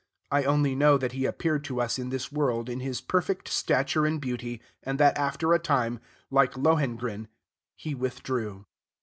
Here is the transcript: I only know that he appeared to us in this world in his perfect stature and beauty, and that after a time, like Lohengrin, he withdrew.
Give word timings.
I 0.31 0.45
only 0.45 0.73
know 0.73 0.97
that 0.97 1.11
he 1.11 1.25
appeared 1.27 1.63
to 1.65 1.79
us 1.79 1.99
in 1.99 2.09
this 2.09 2.31
world 2.31 2.69
in 2.69 2.79
his 2.79 3.01
perfect 3.01 3.47
stature 3.49 4.03
and 4.03 4.19
beauty, 4.19 4.59
and 4.81 4.99
that 4.99 5.15
after 5.15 5.53
a 5.53 5.59
time, 5.59 5.99
like 6.31 6.57
Lohengrin, 6.57 7.27
he 7.75 7.93
withdrew. 7.93 8.65